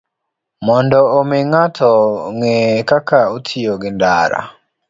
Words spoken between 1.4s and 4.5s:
ng'ato ong'e kaka otiyo gi ndara,